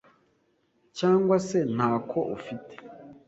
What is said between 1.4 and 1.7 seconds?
se